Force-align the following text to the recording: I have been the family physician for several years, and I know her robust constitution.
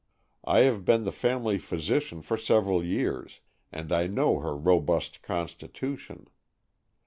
I 0.47 0.61
have 0.61 0.83
been 0.83 1.03
the 1.03 1.11
family 1.11 1.59
physician 1.59 2.23
for 2.23 2.35
several 2.35 2.83
years, 2.83 3.41
and 3.71 3.91
I 3.91 4.07
know 4.07 4.39
her 4.39 4.57
robust 4.57 5.21
constitution. 5.21 6.27